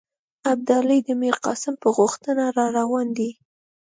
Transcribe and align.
ابدالي 0.51 0.99
د 1.07 1.09
میرقاسم 1.21 1.73
په 1.83 1.87
غوښتنه 1.97 2.43
را 2.57 2.65
روان 2.77 3.07
دی. 3.17 3.29